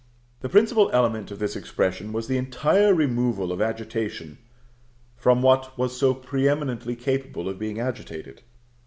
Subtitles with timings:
[0.39, 4.39] The principal element of this expression was the entire removal of agitation
[5.15, 8.41] from what was so pre eminently capable of being agitated.